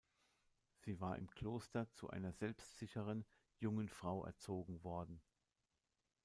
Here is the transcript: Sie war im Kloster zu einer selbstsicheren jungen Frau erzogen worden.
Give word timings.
Sie 0.79 0.99
war 0.99 1.15
im 1.15 1.29
Kloster 1.29 1.87
zu 1.91 2.09
einer 2.09 2.31
selbstsicheren 2.33 3.23
jungen 3.59 3.87
Frau 3.87 4.25
erzogen 4.25 4.83
worden. 4.83 5.21